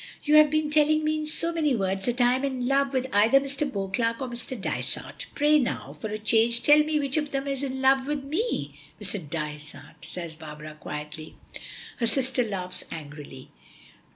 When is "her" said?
11.97-12.07